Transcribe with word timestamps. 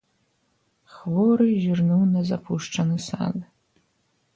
Хворы 0.93 1.47
зірнуў 1.67 2.03
на 2.17 2.21
запушчаны 2.33 2.95
сад. 3.13 3.35